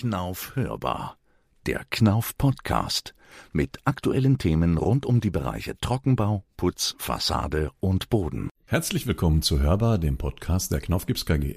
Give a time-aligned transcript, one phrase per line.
[0.00, 1.18] Knauf hörbar.
[1.66, 3.14] Der Knauf Podcast
[3.52, 8.48] mit aktuellen Themen rund um die Bereiche Trockenbau, Putz, Fassade und Boden.
[8.64, 11.56] Herzlich willkommen zu Hörbar, dem Podcast der Knauf Gips KG.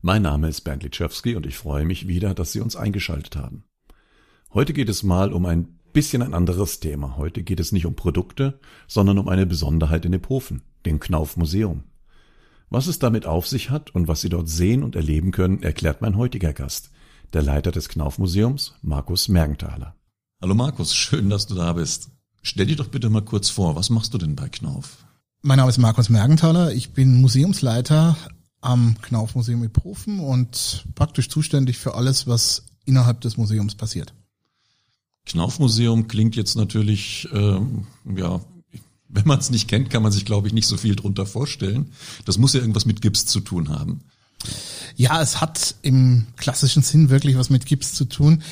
[0.00, 3.64] Mein Name ist Bernd Litschewski und ich freue mich wieder, dass Sie uns eingeschaltet haben.
[4.54, 7.16] Heute geht es mal um ein bisschen ein anderes Thema.
[7.16, 11.82] Heute geht es nicht um Produkte, sondern um eine Besonderheit in Epofen, den Knauf Museum.
[12.70, 16.00] Was es damit auf sich hat und was Sie dort sehen und erleben können, erklärt
[16.00, 16.92] mein heutiger Gast,
[17.32, 19.94] der Leiter des Knauf-Museums, Markus Mergenthaler.
[20.40, 22.10] Hallo Markus, schön, dass du da bist.
[22.42, 25.04] Stell dir doch bitte mal kurz vor, was machst du denn bei Knauf?
[25.42, 28.16] Mein Name ist Markus Mergenthaler, ich bin Museumsleiter
[28.60, 34.12] am Knauf-Museum Iphofen und praktisch zuständig für alles, was innerhalb des Museums passiert.
[35.26, 38.40] Knauf-Museum klingt jetzt natürlich ähm, ja
[39.12, 41.92] wenn man es nicht kennt, kann man sich, glaube ich, nicht so viel drunter vorstellen.
[42.24, 44.00] Das muss ja irgendwas mit Gips zu tun haben.
[44.96, 48.42] Ja, es hat im klassischen Sinn wirklich was mit Gips zu tun.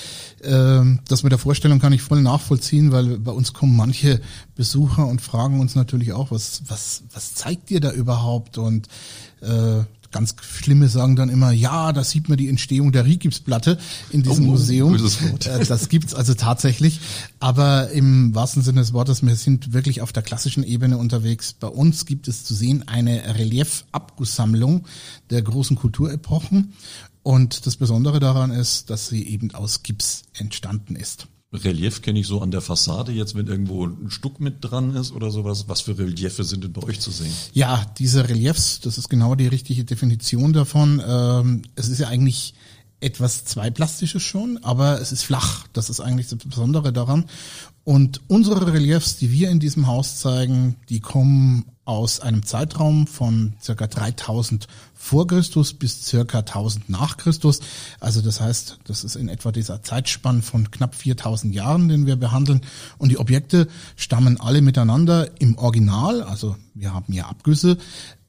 [0.43, 4.21] Ähm, das mit der Vorstellung kann ich voll nachvollziehen, weil bei uns kommen manche
[4.55, 8.59] Besucher und fragen uns natürlich auch, was, was, was zeigt ihr da überhaupt?
[8.59, 8.89] Und
[9.43, 13.79] äh, ganz Schlimme sagen dann immer, ja, da sieht man die Entstehung der Rigipsplatte
[14.11, 14.95] in diesem oh, Museum.
[14.95, 17.01] Äh, das gibt's also tatsächlich.
[17.39, 21.53] Aber im wahrsten Sinne des Wortes, wir sind wirklich auf der klassischen Ebene unterwegs.
[21.53, 24.87] Bei uns gibt es zu sehen eine Reliefabgusssammlung
[25.31, 26.73] der großen Kulturepochen.
[27.23, 31.29] Und das Besondere daran ist, dass sie eben aus Gips entstanden ist.
[31.53, 35.11] Relief kenne ich so an der Fassade, jetzt wenn irgendwo ein Stuck mit dran ist
[35.11, 35.65] oder sowas.
[35.67, 37.33] Was für Reliefe sind denn bei euch zu sehen?
[37.53, 41.03] Ja, diese Reliefs, das ist genau die richtige Definition davon.
[41.05, 42.55] Ähm, es ist ja eigentlich
[43.01, 45.67] etwas Zweiplastisches schon, aber es ist flach.
[45.73, 47.25] Das ist eigentlich das Besondere daran.
[47.83, 53.55] Und unsere Reliefs, die wir in diesem Haus zeigen, die kommen aus einem Zeitraum von
[53.61, 57.59] circa 3000 vor Christus bis circa 1000 nach Christus.
[57.99, 62.15] Also das heißt, das ist in etwa dieser Zeitspann von knapp 4000 Jahren, den wir
[62.15, 62.61] behandeln.
[62.99, 67.77] Und die Objekte stammen alle miteinander im Original, also wir haben hier Abgüsse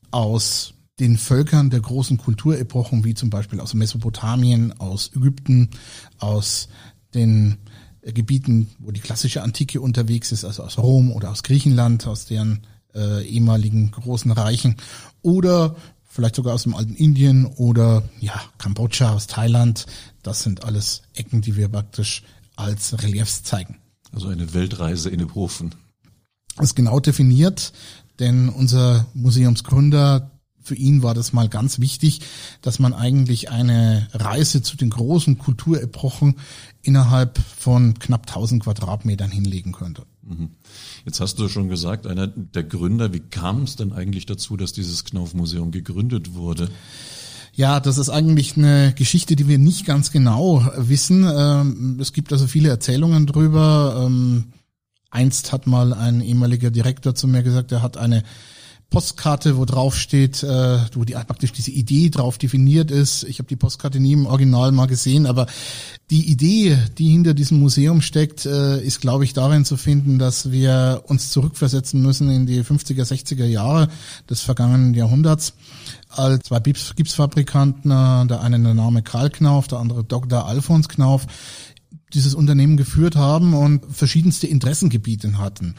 [0.10, 5.70] aus den Völkern der großen Kulturepochen, wie zum Beispiel aus Mesopotamien, aus Ägypten,
[6.18, 6.68] aus
[7.14, 7.58] den
[8.02, 12.66] Gebieten, wo die klassische Antike unterwegs ist, also aus Rom oder aus Griechenland, aus deren
[12.96, 14.78] äh, ehemaligen großen Reichen
[15.22, 15.76] oder
[16.08, 19.86] vielleicht sogar aus dem alten Indien oder ja, Kambodscha aus Thailand.
[20.24, 22.24] Das sind alles Ecken, die wir praktisch
[22.56, 23.78] als Reliefs zeigen.
[24.12, 25.74] Also eine Weltreise in den Hofen.
[26.58, 27.72] Das ist genau definiert,
[28.20, 30.32] denn unser Museumsgründer
[30.62, 32.22] für ihn war das mal ganz wichtig,
[32.62, 36.36] dass man eigentlich eine Reise zu den großen Kulturepochen
[36.84, 40.06] innerhalb von knapp 1000 Quadratmetern hinlegen könnte.
[40.24, 40.50] Mhm.
[41.06, 44.74] Jetzt hast du schon gesagt, einer der Gründer, wie kam es denn eigentlich dazu, dass
[44.74, 46.70] dieses Knauf-Museum gegründet wurde?
[47.54, 51.28] Ja, das ist eigentlich eine Geschichte, die wir nicht ganz genau wissen.
[51.30, 54.06] Ähm, es gibt also viele Erzählungen drüber.
[54.06, 54.54] Ähm,
[55.10, 58.24] einst hat mal ein ehemaliger Direktor zu mir gesagt, er hat eine
[58.92, 63.24] Postkarte, wo drauf steht, äh, wo die praktisch diese Idee drauf definiert ist.
[63.24, 65.48] Ich habe die Postkarte nie im Original mal gesehen, aber
[66.10, 70.52] die Idee, die hinter diesem Museum steckt, äh, ist, glaube ich, darin zu finden, dass
[70.52, 73.88] wir uns zurückversetzen müssen in die 50er, 60er Jahre
[74.30, 75.54] des vergangenen Jahrhunderts,
[76.10, 80.46] als zwei Gipsfabrikanten, äh, der eine der Name Karl Knauf, der andere Dr.
[80.46, 81.28] Alfons Knauf,
[82.14, 85.76] dieses Unternehmen geführt haben und verschiedenste Interessengebiete hatten.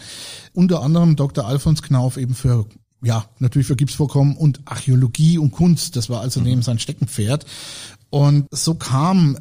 [0.54, 1.46] Unter anderem Dr.
[1.46, 2.64] Alfons Knauf eben für
[3.02, 5.96] ja, natürlich für Gipsvorkommen und Archäologie und Kunst.
[5.96, 6.46] Das war also mhm.
[6.46, 7.44] neben sein Steckenpferd.
[8.10, 9.38] Und so kam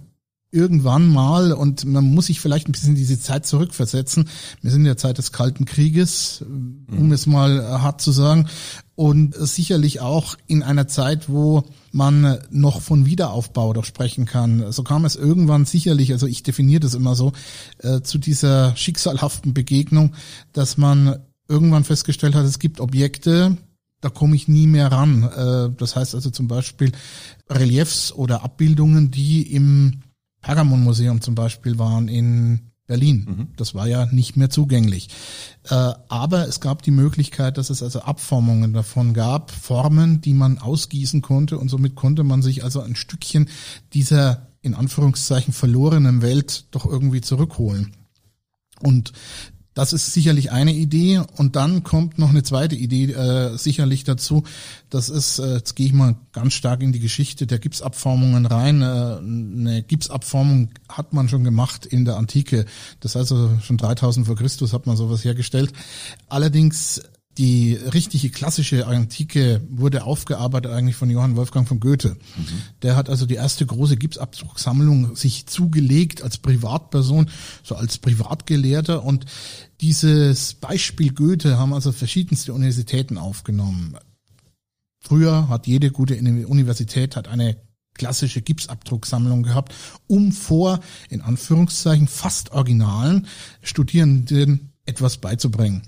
[0.52, 4.30] irgendwann mal, und man muss sich vielleicht ein bisschen in diese Zeit zurückversetzen.
[4.62, 7.12] Wir sind in der Zeit des Kalten Krieges, um mhm.
[7.14, 8.48] es mal hart zu sagen.
[8.96, 14.72] Und sicherlich auch in einer Zeit, wo man noch von Wiederaufbau doch sprechen kann.
[14.72, 17.32] So kam es irgendwann sicherlich, also ich definiere das immer so,
[17.80, 20.14] äh, zu dieser schicksalhaften Begegnung,
[20.54, 21.20] dass man
[21.52, 23.58] irgendwann festgestellt hat, es gibt Objekte,
[24.00, 25.24] da komme ich nie mehr ran.
[25.24, 26.92] Äh, das heißt also zum Beispiel
[27.50, 30.02] Reliefs oder Abbildungen, die im
[30.42, 33.26] Pergamon-Museum zum Beispiel waren in Berlin.
[33.28, 33.48] Mhm.
[33.58, 35.10] Das war ja nicht mehr zugänglich.
[35.70, 40.58] Äh, aber es gab die Möglichkeit, dass es also Abformungen davon gab, Formen, die man
[40.58, 43.50] ausgießen konnte und somit konnte man sich also ein Stückchen
[43.94, 47.94] dieser in Anführungszeichen verlorenen Welt doch irgendwie zurückholen.
[48.82, 49.14] Und
[49.74, 54.44] das ist sicherlich eine Idee und dann kommt noch eine zweite Idee äh, sicherlich dazu.
[54.90, 58.82] Das ist, äh, jetzt gehe ich mal ganz stark in die Geschichte der Gipsabformungen rein.
[58.82, 62.66] Äh, eine Gipsabformung hat man schon gemacht in der Antike.
[63.00, 65.72] Das heißt also schon 3000 vor Christus hat man sowas hergestellt.
[66.28, 67.02] Allerdings
[67.38, 72.10] die richtige klassische Antike wurde aufgearbeitet eigentlich von Johann Wolfgang von Goethe.
[72.10, 72.62] Mhm.
[72.82, 77.30] Der hat also die erste große Gipsabdrucksammlung sich zugelegt als Privatperson,
[77.64, 79.26] so als Privatgelehrter und
[79.80, 83.98] dieses Beispiel Goethe haben also verschiedenste Universitäten aufgenommen.
[85.00, 87.58] Früher hat jede gute Universität hat eine
[87.94, 89.74] klassische Gipsabdrucksammlung gehabt,
[90.08, 90.80] um vor,
[91.10, 93.28] in Anführungszeichen, fast originalen
[93.62, 95.82] Studierenden etwas beizubringen.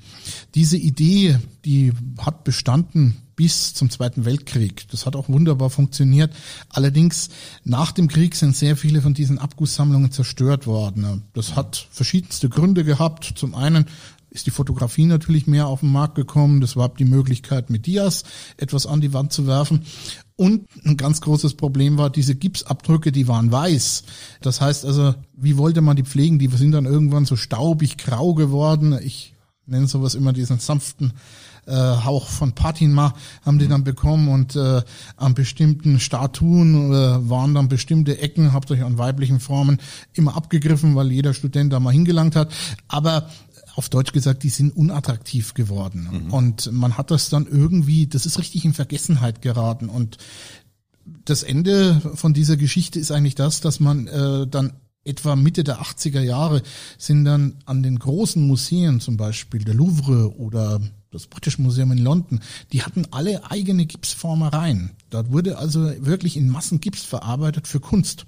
[0.56, 4.88] Diese Idee, die hat bestanden bis zum Zweiten Weltkrieg.
[4.92, 6.34] Das hat auch wunderbar funktioniert.
[6.70, 7.30] Allerdings
[7.64, 11.24] nach dem Krieg sind sehr viele von diesen Abgusssammlungen zerstört worden.
[11.34, 13.34] Das hat verschiedenste Gründe gehabt.
[13.36, 13.86] Zum einen
[14.34, 16.60] ist die Fotografie natürlich mehr auf den Markt gekommen.
[16.60, 18.24] Das war die Möglichkeit, mit Dias
[18.58, 19.86] etwas an die Wand zu werfen.
[20.36, 24.04] Und ein ganz großes Problem war, diese Gipsabdrücke, die waren weiß.
[24.42, 26.40] Das heißt also, wie wollte man die pflegen?
[26.40, 28.98] Die sind dann irgendwann so staubig grau geworden.
[29.04, 29.36] Ich
[29.68, 31.14] nenne sowas immer diesen sanften
[31.66, 33.14] äh, Hauch von Patina
[33.46, 34.82] haben die dann bekommen und äh,
[35.16, 39.80] an bestimmten Statuen äh, waren dann bestimmte Ecken, hauptsächlich an weiblichen Formen,
[40.14, 42.52] immer abgegriffen, weil jeder Student da mal hingelangt hat.
[42.88, 43.30] Aber
[43.76, 46.26] auf Deutsch gesagt, die sind unattraktiv geworden.
[46.26, 46.34] Mhm.
[46.34, 49.90] Und man hat das dann irgendwie, das ist richtig in Vergessenheit geraten.
[49.90, 50.18] Und
[51.26, 54.74] das Ende von dieser Geschichte ist eigentlich das, dass man äh, dann
[55.06, 56.62] etwa Mitte der 80er Jahre
[56.98, 60.80] sind dann an den großen Museen, zum Beispiel der Louvre oder
[61.12, 62.40] das British Museum in London,
[62.72, 64.92] die hatten alle eigene Gipsformereien.
[65.10, 68.26] Dort wurde also wirklich in Massen Gips verarbeitet für Kunst.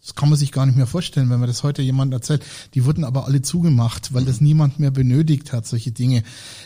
[0.00, 2.44] Das kann man sich gar nicht mehr vorstellen, wenn man das heute jemand erzählt.
[2.74, 6.22] Die wurden aber alle zugemacht, weil das niemand mehr benötigt hat, solche Dinge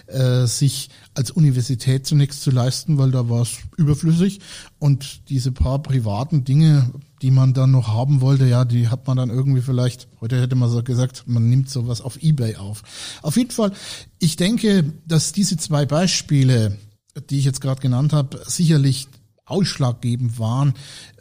[0.06, 4.40] äh, sich als Universität zunächst zu leisten, weil da war es überflüssig.
[4.78, 6.90] Und diese paar privaten Dinge,
[7.22, 10.56] die man dann noch haben wollte, ja, die hat man dann irgendwie vielleicht, heute hätte
[10.56, 12.82] man so gesagt, man nimmt sowas auf Ebay auf.
[13.22, 13.72] Auf jeden Fall,
[14.18, 16.76] ich denke, dass diese zwei Beispiele,
[17.30, 19.08] die ich jetzt gerade genannt habe, sicherlich
[19.52, 20.74] ausschlaggebend waren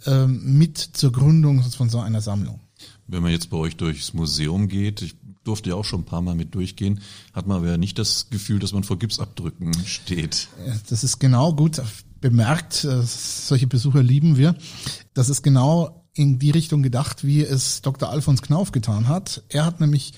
[0.05, 2.59] ähm, mit zur Gründung von so einer Sammlung.
[3.07, 6.21] Wenn man jetzt bei euch durchs Museum geht, ich durfte ja auch schon ein paar
[6.21, 7.01] Mal mit durchgehen,
[7.33, 10.47] hat man aber ja nicht das Gefühl, dass man vor Gipsabdrücken steht.
[10.89, 11.81] Das ist genau gut
[12.19, 12.83] bemerkt.
[12.83, 14.55] Äh, solche Besucher lieben wir.
[15.13, 18.09] Das ist genau in die Richtung gedacht, wie es Dr.
[18.09, 19.43] Alfons Knauf getan hat.
[19.49, 20.13] Er hat nämlich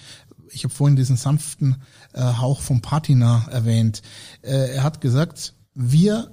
[0.53, 1.81] ich habe vorhin diesen sanften
[2.13, 4.01] äh, Hauch vom Patina erwähnt.
[4.41, 6.31] Äh, er hat gesagt, wir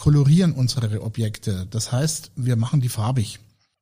[0.00, 1.66] kolorieren unsere Objekte.
[1.68, 3.38] Das heißt, wir machen die farbig.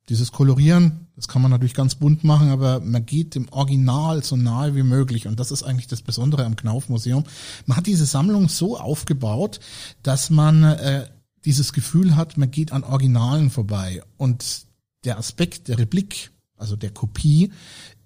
[0.09, 4.35] Dieses Kolorieren, das kann man natürlich ganz bunt machen, aber man geht dem Original so
[4.35, 5.29] nahe wie möglich.
[5.29, 7.23] Und das ist eigentlich das Besondere am Knauf-Museum.
[7.67, 9.61] Man hat diese Sammlung so aufgebaut,
[10.03, 11.09] dass man äh,
[11.45, 14.03] dieses Gefühl hat, man geht an Originalen vorbei.
[14.17, 14.67] Und
[15.05, 17.53] der Aspekt der Replik, also der Kopie,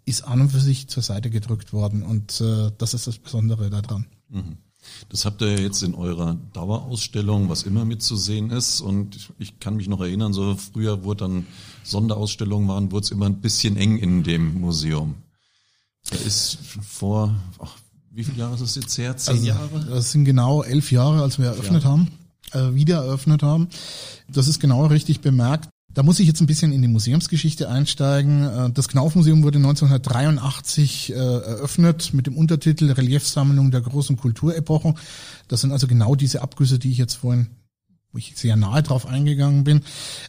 [0.04, 2.02] ist an und für sich zur Seite gedrückt worden.
[2.02, 4.06] Und äh, das ist das Besondere daran.
[4.28, 4.58] Mhm.
[5.08, 8.80] Das habt ihr jetzt in eurer Dauerausstellung, was immer mitzusehen ist.
[8.80, 11.46] Und ich kann mich noch erinnern, so früher wurde dann
[11.84, 15.14] Sonderausstellungen waren, wurde es immer ein bisschen eng in dem Museum.
[16.10, 17.76] Da ist vor, ach,
[18.10, 19.16] wie viele Jahre ist es jetzt her?
[19.16, 19.86] Zehn also, Jahre?
[19.88, 21.90] Das sind genau elf Jahre, als wir eröffnet ja.
[21.90, 22.08] haben,
[22.52, 23.68] äh, wieder eröffnet haben.
[24.28, 25.68] Das ist genau richtig bemerkt.
[25.94, 28.44] Da muss ich jetzt ein bisschen in die Museumsgeschichte einsteigen.
[28.44, 34.94] Äh, das Knaufmuseum wurde 1983 äh, eröffnet mit dem Untertitel Reliefsammlung der großen Kulturepochen.
[35.48, 37.48] Das sind also genau diese Abgüsse, die ich jetzt vorhin
[38.14, 39.80] wo ich sehr nahe drauf eingegangen bin.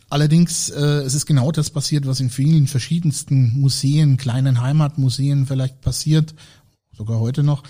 [0.10, 5.82] Allerdings, äh, es ist genau das passiert, was in vielen verschiedensten Museen, kleinen Heimatmuseen vielleicht
[5.82, 6.34] passiert,
[6.96, 7.64] sogar heute noch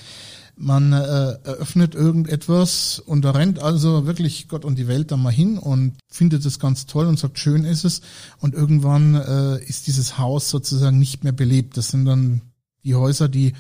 [0.56, 0.96] man äh,
[1.44, 5.94] eröffnet irgendetwas und da rennt also wirklich Gott und die Welt da mal hin und
[6.08, 8.02] findet es ganz toll und sagt, schön ist es.
[8.40, 11.78] Und irgendwann äh, ist dieses Haus sozusagen nicht mehr belebt.
[11.78, 12.42] Das sind dann
[12.84, 13.54] die Häuser, die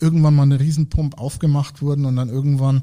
[0.00, 2.82] irgendwann mal eine Riesenpump aufgemacht wurden und dann irgendwann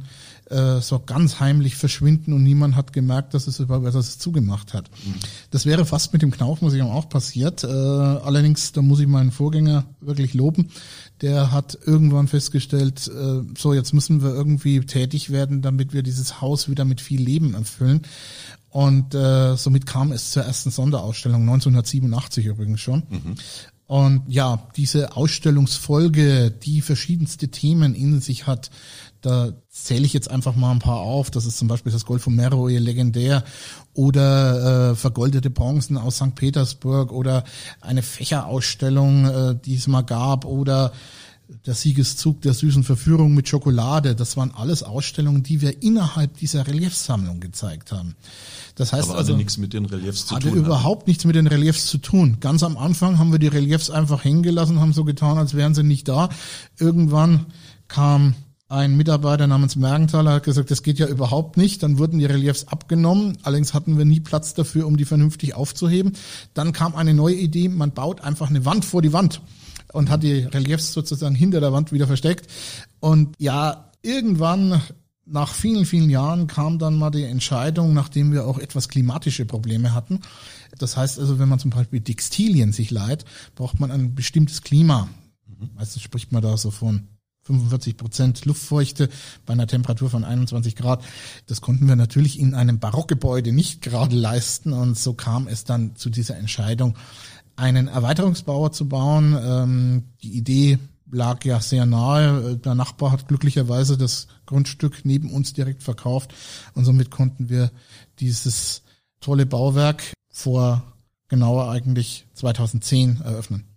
[0.49, 4.73] äh, so ganz heimlich verschwinden und niemand hat gemerkt, dass es überhaupt dass es zugemacht
[4.73, 4.89] hat.
[5.03, 5.15] Mhm.
[5.49, 7.63] Das wäre fast mit dem Knaufmuseum auch passiert.
[7.63, 10.69] Äh, allerdings, da muss ich meinen Vorgänger wirklich loben.
[11.21, 16.41] Der hat irgendwann festgestellt, äh, so jetzt müssen wir irgendwie tätig werden, damit wir dieses
[16.41, 18.01] Haus wieder mit viel Leben erfüllen.
[18.69, 23.03] Und äh, somit kam es zur ersten Sonderausstellung 1987 übrigens schon.
[23.09, 23.35] Mhm.
[23.87, 28.69] Und ja, diese Ausstellungsfolge, die verschiedenste Themen in sich hat,
[29.27, 31.29] da zähle ich jetzt einfach mal ein paar auf.
[31.29, 33.43] Das ist zum Beispiel das Gold von Meroe, legendär,
[33.93, 36.33] oder äh, vergoldete Bronzen aus St.
[36.33, 37.43] Petersburg oder
[37.81, 40.93] eine Fächerausstellung, äh, die es mal gab, oder
[41.65, 44.15] der Siegeszug der süßen Verführung mit Schokolade.
[44.15, 48.15] Das waren alles Ausstellungen, die wir innerhalb dieser Reliefsammlung gezeigt haben.
[48.75, 50.51] Das heißt Aber also, hatte nichts mit den Reliefs zu hatte tun.
[50.51, 52.37] Hatte überhaupt nichts mit den Reliefs zu tun.
[52.39, 55.73] Ganz am Anfang haben wir die Reliefs einfach hängen gelassen, haben so getan, als wären
[55.73, 56.29] sie nicht da.
[56.79, 57.47] Irgendwann
[57.87, 58.35] kam
[58.69, 61.83] ein Mitarbeiter namens Mergenthaler hat gesagt, das geht ja überhaupt nicht.
[61.83, 63.37] Dann wurden die Reliefs abgenommen.
[63.43, 66.13] Allerdings hatten wir nie Platz dafür, um die vernünftig aufzuheben.
[66.53, 69.41] Dann kam eine neue Idee, man baut einfach eine Wand vor die Wand
[69.93, 72.51] und hat die Reliefs sozusagen hinter der Wand wieder versteckt.
[72.99, 74.81] Und ja, irgendwann
[75.25, 79.93] nach vielen, vielen Jahren kam dann mal die Entscheidung, nachdem wir auch etwas klimatische Probleme
[79.93, 80.21] hatten.
[80.77, 83.23] Das heißt also, wenn man zum Beispiel Textilien sich leiht,
[83.55, 85.07] braucht man ein bestimmtes Klima.
[85.75, 87.07] Meistens spricht man da so von
[87.47, 89.09] 45 Prozent Luftfeuchte
[89.45, 91.03] bei einer Temperatur von 21 Grad.
[91.47, 95.95] Das konnten wir natürlich in einem Barockgebäude nicht gerade leisten und so kam es dann
[95.95, 96.95] zu dieser Entscheidung,
[97.55, 99.37] einen Erweiterungsbauer zu bauen.
[99.41, 100.77] Ähm, die Idee
[101.09, 102.57] lag ja sehr nahe.
[102.57, 106.33] Der Nachbar hat glücklicherweise das Grundstück neben uns direkt verkauft
[106.75, 107.71] und somit konnten wir
[108.19, 108.83] dieses
[109.21, 110.83] tolle Bauwerk vor
[111.29, 113.76] genauer eigentlich 2010 eröffnen.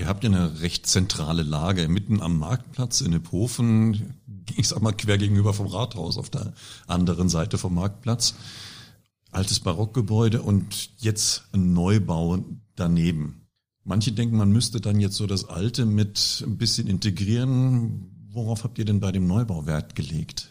[0.00, 4.14] Ihr habt ja eine recht zentrale Lage, mitten am Marktplatz in Ephofen,
[4.56, 6.54] ich sag mal quer gegenüber vom Rathaus auf der
[6.86, 8.34] anderen Seite vom Marktplatz.
[9.30, 12.38] Altes Barockgebäude und jetzt ein Neubau
[12.76, 13.42] daneben.
[13.84, 18.10] Manche denken, man müsste dann jetzt so das Alte mit ein bisschen integrieren.
[18.30, 20.48] Worauf habt ihr denn bei dem Neubau Wert gelegt?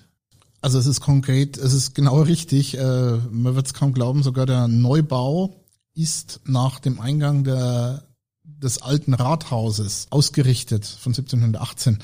[0.61, 2.77] Also es ist konkret, es ist genau richtig.
[2.77, 5.65] Äh, man wird es kaum glauben, sogar der Neubau
[5.95, 8.08] ist nach dem Eingang der
[8.57, 11.99] des alten Rathauses ausgerichtet von 1718.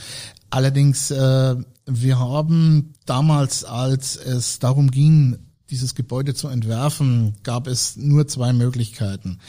[0.50, 5.38] Allerdings, äh, wir haben damals, als es darum ging,
[5.70, 9.40] dieses Gebäude zu entwerfen, gab es nur zwei Möglichkeiten.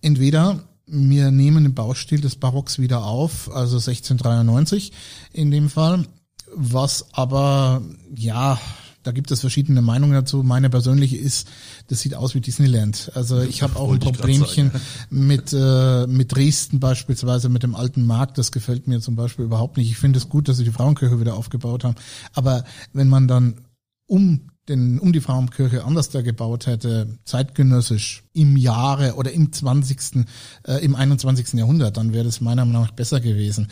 [0.00, 4.92] Entweder wir nehmen den Baustil des Barocks wieder auf, also 1693
[5.32, 6.06] in dem Fall,
[6.54, 7.82] was aber
[8.14, 8.60] ja
[9.02, 10.42] da gibt es verschiedene Meinungen dazu.
[10.42, 11.48] Meine persönliche ist,
[11.88, 13.10] das sieht aus wie Disneyland.
[13.14, 14.70] Also ich habe auch ein Problemchen
[15.10, 18.38] mit, äh, mit Dresden beispielsweise, mit dem alten Markt.
[18.38, 19.90] Das gefällt mir zum Beispiel überhaupt nicht.
[19.90, 21.96] Ich finde es gut, dass sie die Frauenkirche wieder aufgebaut haben.
[22.32, 23.60] Aber wenn man dann
[24.06, 30.24] um den, um die Frauenkirche anders da gebaut hätte, zeitgenössisch im Jahre oder im 20.,
[30.66, 31.54] äh, im 21.
[31.54, 33.68] Jahrhundert, dann wäre das meiner Meinung nach besser gewesen.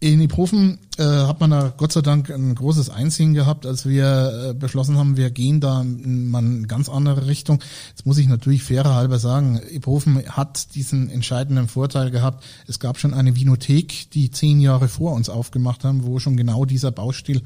[0.00, 4.48] In Iphofen äh, hat man da Gott sei Dank ein großes Einziehen gehabt, als wir
[4.50, 7.62] äh, beschlossen haben, wir gehen da in mal eine ganz andere Richtung.
[7.90, 12.42] Jetzt muss ich natürlich fairer halber sagen, Iphofen hat diesen entscheidenden Vorteil gehabt.
[12.66, 16.64] Es gab schon eine Vinothek, die zehn Jahre vor uns aufgemacht haben, wo schon genau
[16.64, 17.42] dieser Baustil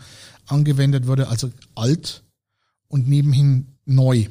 [0.47, 2.23] angewendet wurde, also alt,
[2.89, 4.27] und nebenhin neu.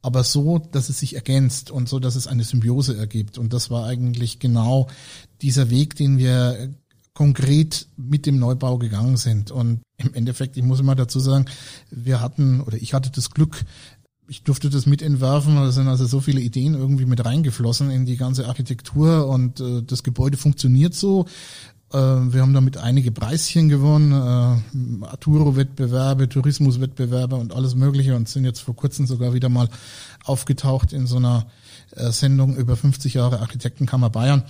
[0.00, 3.38] Aber so, dass es sich ergänzt und so, dass es eine Symbiose ergibt.
[3.38, 4.88] Und das war eigentlich genau
[5.40, 6.74] dieser Weg, den wir
[7.14, 9.50] konkret mit dem Neubau gegangen sind.
[9.50, 11.46] Und im Endeffekt, ich muss immer dazu sagen,
[11.90, 13.64] wir hatten oder ich hatte das Glück,
[14.28, 15.56] ich durfte das mitentwerfen.
[15.56, 19.82] Da sind also so viele Ideen irgendwie mit reingeflossen in die ganze Architektur und äh,
[19.82, 21.26] das Gebäude funktioniert so.
[21.92, 28.44] Äh, wir haben damit einige Preischen gewonnen, äh, Arturo-Wettbewerbe, Tourismus-Wettbewerbe und alles Mögliche und sind
[28.44, 29.68] jetzt vor kurzem sogar wieder mal
[30.24, 31.46] aufgetaucht in so einer
[31.96, 34.44] äh, Sendung über 50 Jahre Architektenkammer Bayern.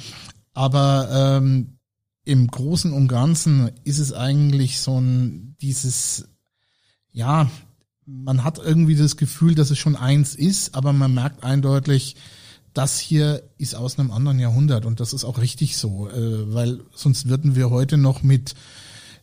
[0.55, 1.79] Aber ähm,
[2.25, 6.29] im Großen und Ganzen ist es eigentlich so ein dieses,
[7.11, 7.51] ja,
[8.07, 12.17] man hat irgendwie das Gefühl, dass es schon eins ist, aber man merkt eindeutig,
[12.75, 16.81] das hier ist aus einem anderen Jahrhundert und das ist auch richtig so, äh, weil
[16.95, 18.55] sonst würden wir heute noch mit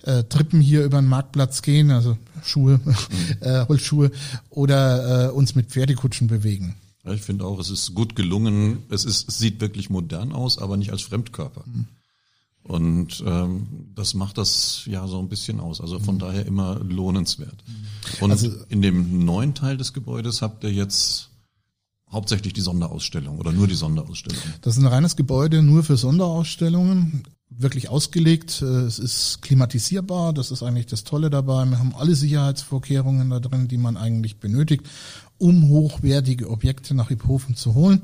[0.03, 2.79] äh, Trippen hier über den Marktplatz gehen, also Schuhe,
[3.41, 4.11] äh, Holzschuhe
[4.49, 6.75] oder äh, uns mit Pferdekutschen bewegen.
[7.03, 8.83] Ja, ich finde auch, es ist gut gelungen.
[8.89, 11.63] Es ist, es sieht wirklich modern aus, aber nicht als Fremdkörper.
[11.65, 11.87] Mhm.
[12.63, 15.81] Und ähm, das macht das ja so ein bisschen aus.
[15.81, 16.19] Also von mhm.
[16.19, 17.63] daher immer lohnenswert.
[17.65, 18.23] Mhm.
[18.23, 21.28] Und also, in dem neuen Teil des Gebäudes habt ihr jetzt
[22.11, 24.41] hauptsächlich die Sonderausstellung oder nur die Sonderausstellung?
[24.61, 28.61] Das ist ein reines Gebäude nur für Sonderausstellungen, wirklich ausgelegt.
[28.61, 31.65] Es ist klimatisierbar, das ist eigentlich das Tolle dabei.
[31.65, 34.83] Wir haben alle Sicherheitsvorkehrungen da drin, die man eigentlich benötigt,
[35.37, 38.01] um hochwertige Objekte nach Iphofen zu holen.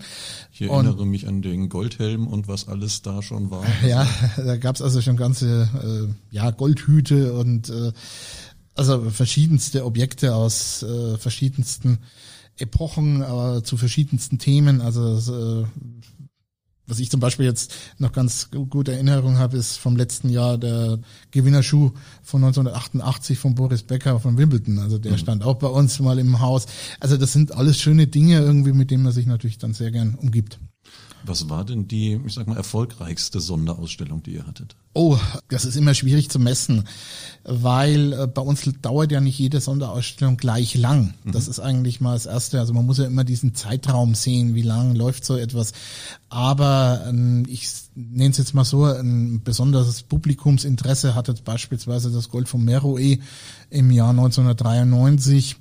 [0.51, 3.63] Ich erinnere und, mich an den Goldhelm und was alles da schon war.
[3.87, 4.07] Ja,
[4.37, 7.91] da gab's also schon ganze äh, ja, Goldhüte und äh,
[8.73, 11.99] also verschiedenste Objekte aus äh, verschiedensten
[12.57, 14.81] Epochen, aber zu verschiedensten Themen.
[14.81, 15.65] Also äh,
[16.87, 20.99] was ich zum Beispiel jetzt noch ganz gute Erinnerung habe, ist vom letzten Jahr der
[21.31, 24.79] Gewinnerschuh von 1988 von Boris Becker von Wimbledon.
[24.79, 25.17] Also der mhm.
[25.17, 26.67] stand auch bei uns mal im Haus.
[26.99, 30.15] Also das sind alles schöne Dinge irgendwie, mit denen man sich natürlich dann sehr gern
[30.15, 30.59] umgibt.
[31.25, 34.75] Was war denn die, ich sag mal, erfolgreichste Sonderausstellung, die ihr hattet?
[34.93, 35.17] Oh,
[35.49, 36.87] das ist immer schwierig zu messen,
[37.43, 41.13] weil äh, bei uns dauert ja nicht jede Sonderausstellung gleich lang.
[41.23, 41.31] Mhm.
[41.31, 42.59] Das ist eigentlich mal das Erste.
[42.59, 45.73] Also man muss ja immer diesen Zeitraum sehen, wie lang läuft so etwas.
[46.29, 52.47] Aber ähm, ich nenne es jetzt mal so, ein besonderes Publikumsinteresse hatte beispielsweise das Gold
[52.47, 53.17] von Meroe
[53.69, 55.57] im Jahr 1993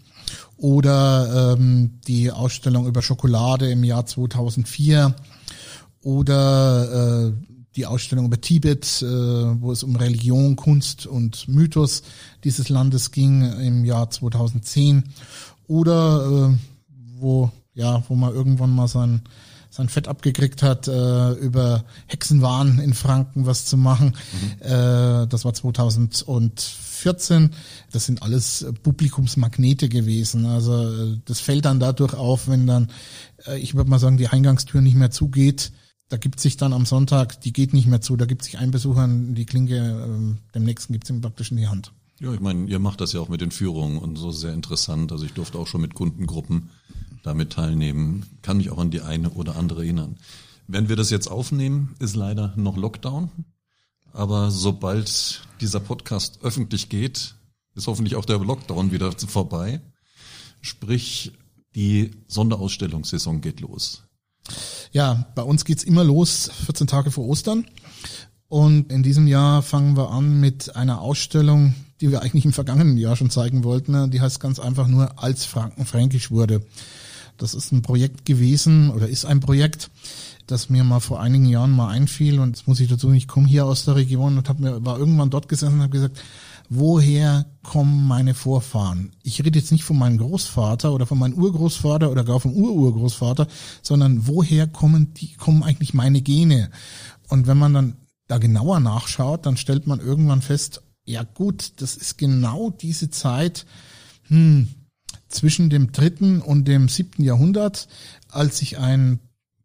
[0.56, 5.14] oder ähm, die Ausstellung über Schokolade im Jahr 2004
[6.04, 7.32] oder äh,
[7.76, 12.02] die Ausstellung über Tibet, äh, wo es um Religion, Kunst und Mythos
[12.44, 15.04] dieses Landes ging im Jahr 2010
[15.66, 16.56] oder äh,
[17.18, 19.22] wo ja, wo man irgendwann mal sein
[19.70, 24.14] sein Fett abgekriegt hat, äh, über Hexenwahn in Franken was zu machen.
[24.32, 24.52] Mhm.
[24.68, 27.50] Äh, das war 2014.
[27.90, 30.46] Das sind alles Publikumsmagnete gewesen.
[30.46, 32.92] Also äh, das fällt dann dadurch auf, wenn dann,
[33.48, 35.72] äh, ich würde mal sagen, die Eingangstür nicht mehr zugeht
[36.08, 38.70] da gibt sich dann am Sonntag, die geht nicht mehr zu, da gibt sich ein
[38.70, 41.92] Besucher die Klinke, ähm, dem nächsten gibt es ihm praktisch in die Hand.
[42.20, 45.10] Ja, ich meine, ihr macht das ja auch mit den Führungen und so sehr interessant.
[45.10, 46.70] Also ich durfte auch schon mit Kundengruppen
[47.22, 50.16] damit teilnehmen, kann mich auch an die eine oder andere erinnern.
[50.66, 53.30] Wenn wir das jetzt aufnehmen, ist leider noch Lockdown.
[54.12, 57.34] Aber sobald dieser Podcast öffentlich geht,
[57.74, 59.80] ist hoffentlich auch der Lockdown wieder vorbei.
[60.60, 61.32] Sprich,
[61.74, 64.04] die Sonderausstellungssaison geht los.
[64.94, 67.66] Ja, bei uns geht's immer los, 14 Tage vor Ostern.
[68.46, 72.96] Und in diesem Jahr fangen wir an mit einer Ausstellung, die wir eigentlich im vergangenen
[72.96, 74.12] Jahr schon zeigen wollten.
[74.12, 76.64] Die heißt ganz einfach nur Als Franken fränkisch wurde.
[77.38, 79.90] Das ist ein Projekt gewesen oder ist ein Projekt,
[80.46, 82.38] das mir mal vor einigen Jahren mal einfiel.
[82.38, 85.00] Und jetzt muss ich dazu, ich komme hier aus der Region und hab mir, war
[85.00, 86.20] irgendwann dort gesessen und habe gesagt,
[86.68, 89.12] woher kommen meine Vorfahren?
[89.22, 93.46] Ich rede jetzt nicht von meinem Großvater oder von meinem Urgroßvater oder gar vom Ururgroßvater,
[93.82, 96.70] sondern woher kommen die, kommen eigentlich meine Gene?
[97.28, 101.96] Und wenn man dann da genauer nachschaut, dann stellt man irgendwann fest, ja gut, das
[101.96, 103.66] ist genau diese Zeit,
[104.28, 104.68] hm,
[105.28, 107.88] zwischen dem dritten und dem siebten Jahrhundert,
[108.28, 109.18] als sich ein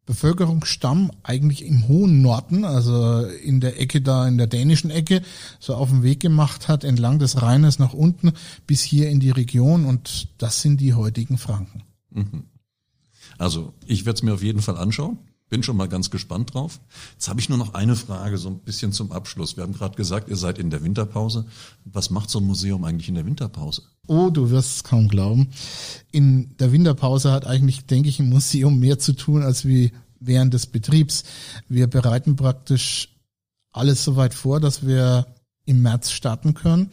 [0.09, 5.21] Bevölkerungsstamm eigentlich im hohen Norden, also in der Ecke da, in der dänischen Ecke,
[5.59, 8.31] so auf den Weg gemacht hat, entlang des Rheines nach unten
[8.65, 11.83] bis hier in die Region und das sind die heutigen Franken.
[12.09, 12.45] Mhm.
[13.37, 15.19] Also ich werde es mir auf jeden Fall anschauen.
[15.49, 16.79] Bin schon mal ganz gespannt drauf.
[17.13, 19.57] Jetzt habe ich nur noch eine Frage, so ein bisschen zum Abschluss.
[19.57, 21.45] Wir haben gerade gesagt, ihr seid in der Winterpause.
[21.85, 23.83] Was macht so ein Museum eigentlich in der Winterpause?
[24.07, 25.49] Oh, du wirst es kaum glauben.
[26.11, 30.53] In der Winterpause hat eigentlich, denke ich, ein Museum mehr zu tun als wie während
[30.53, 31.23] des Betriebs.
[31.67, 33.15] Wir bereiten praktisch
[33.71, 35.27] alles soweit vor, dass wir
[35.65, 36.91] im März starten können.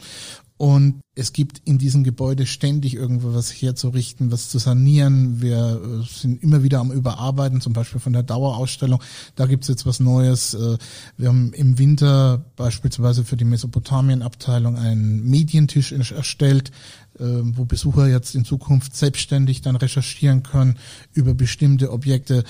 [0.57, 5.41] Und es gibt in diesem Gebäude ständig irgendwo was herzurichten, was zu sanieren.
[5.41, 9.03] Wir äh, sind immer wieder am Überarbeiten, zum Beispiel von der Dauerausstellung.
[9.35, 10.53] Da gibt's jetzt was Neues.
[10.53, 10.77] Äh,
[11.17, 16.71] wir haben im Winter beispielsweise für die Mesopotamien-Abteilung einen Medientisch erstellt,
[17.19, 20.77] äh, wo Besucher jetzt in Zukunft selbstständig dann recherchieren können
[21.15, 22.45] über bestimmte Objekte.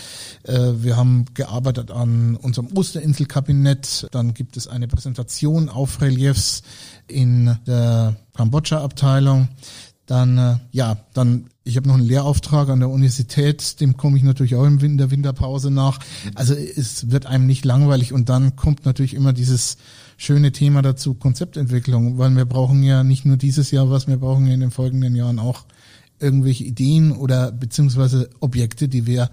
[0.45, 4.09] Wir haben gearbeitet an unserem Osterinselkabinett.
[4.11, 6.63] Dann gibt es eine Präsentation auf Reliefs
[7.07, 9.49] in der Kambodscha-Abteilung.
[10.07, 14.23] Dann, äh, ja, dann, ich habe noch einen Lehrauftrag an der Universität, dem komme ich
[14.23, 15.99] natürlich auch in der Winterpause nach.
[16.37, 19.79] Also es wird einem nicht langweilig und dann kommt natürlich immer dieses
[20.17, 24.47] schöne Thema dazu, Konzeptentwicklung, weil wir brauchen ja nicht nur dieses Jahr was, wir brauchen
[24.47, 25.65] ja in den folgenden Jahren auch
[26.21, 29.31] irgendwelche Ideen oder beziehungsweise Objekte, die wir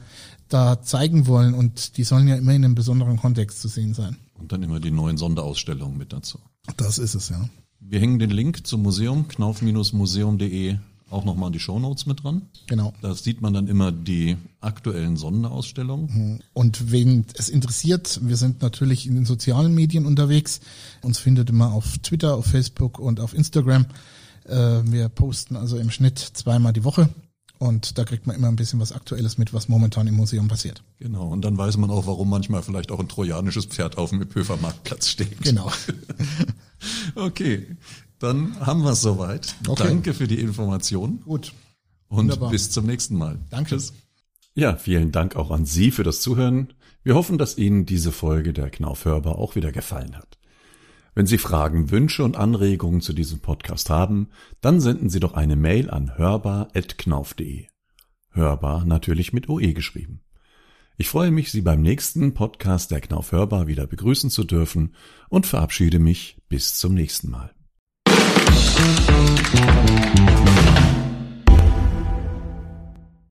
[0.50, 4.18] da zeigen wollen und die sollen ja immer in einem besonderen Kontext zu sehen sein.
[4.39, 6.39] Und dann immer die neuen Sonderausstellungen mit dazu.
[6.78, 7.48] Das ist es, ja.
[7.86, 10.78] Wir hängen den Link zum Museum, knauf-museum.de,
[11.10, 12.43] auch nochmal in die Shownotes mit dran.
[12.67, 12.93] Genau.
[13.02, 16.08] Da sieht man dann immer die aktuellen Sonderausstellungen.
[16.12, 16.39] Mhm.
[16.54, 20.62] Und wen es interessiert, wir sind natürlich in den sozialen Medien unterwegs.
[21.02, 23.86] Uns findet immer auf Twitter, auf Facebook und auf Instagram.
[24.46, 27.10] Äh, wir posten also im Schnitt zweimal die Woche.
[27.60, 30.84] Und da kriegt man immer ein bisschen was Aktuelles mit, was momentan im Museum passiert.
[31.00, 31.28] Genau.
[31.28, 34.58] Und dann weiß man auch, warum manchmal vielleicht auch ein trojanisches Pferd auf dem Höfer
[34.58, 35.41] Marktplatz steht.
[35.41, 35.72] Genau.
[37.15, 37.78] okay.
[38.19, 39.56] Dann haben wir es soweit.
[39.67, 39.84] Okay.
[39.84, 41.19] Danke für die Information.
[41.22, 41.54] Gut.
[42.08, 42.52] Und Wunderbar.
[42.52, 43.39] bis zum nächsten Mal.
[43.50, 43.78] Danke.
[44.56, 46.74] Ja, vielen Dank auch an Sie für das Zuhören.
[47.04, 50.38] Wir hoffen, dass Ihnen diese Folge der Knaufhörbar auch wieder gefallen hat.
[51.15, 54.30] Wenn Sie Fragen, Wünsche und Anregungen zu diesem Podcast haben,
[54.62, 57.67] dann senden Sie doch eine Mail an hörbar.knauf.de.
[58.32, 60.22] Hörbar natürlich mit OE geschrieben.
[60.95, 64.93] Ich freue mich, Sie beim nächsten Podcast der Knauf Hörbar wieder begrüßen zu dürfen
[65.27, 67.51] und verabschiede mich bis zum nächsten Mal.